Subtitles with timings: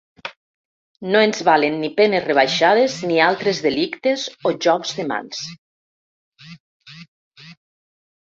[1.15, 5.43] No ens valen ni penes rebaixades ni altres delictes o jocs de mans.